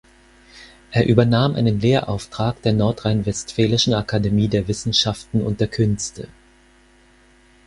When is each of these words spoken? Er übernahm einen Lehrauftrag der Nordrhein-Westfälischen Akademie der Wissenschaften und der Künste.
Er 0.89 1.05
übernahm 1.07 1.53
einen 1.53 1.79
Lehrauftrag 1.79 2.59
der 2.63 2.73
Nordrhein-Westfälischen 2.73 3.93
Akademie 3.93 4.47
der 4.47 4.67
Wissenschaften 4.67 5.41
und 5.43 5.59
der 5.61 5.67
Künste. 5.67 6.27